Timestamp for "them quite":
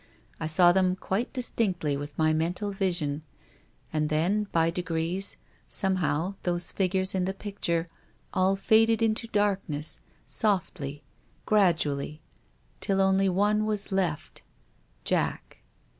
0.71-1.31